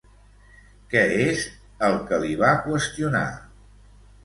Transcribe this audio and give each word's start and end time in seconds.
Què 0.93 1.03
és 1.25 1.43
el 1.89 1.99
que 2.09 2.21
li 2.25 2.33
va 2.41 2.51
qüestionar? 2.67 3.25